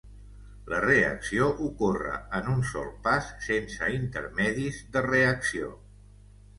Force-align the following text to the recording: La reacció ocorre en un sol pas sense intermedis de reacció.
La 0.71 0.79
reacció 0.85 1.49
ocorre 1.65 2.15
en 2.39 2.51
un 2.55 2.65
sol 2.71 2.89
pas 3.05 3.31
sense 3.51 3.93
intermedis 4.01 4.85
de 4.99 5.09
reacció. 5.13 5.75